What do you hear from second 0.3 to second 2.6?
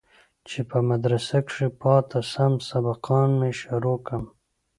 چې په مدرسه كښې پاته سم